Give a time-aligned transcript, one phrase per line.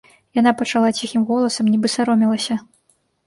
[0.37, 2.57] Яна пачала ціхім голасам, нібы саромелася.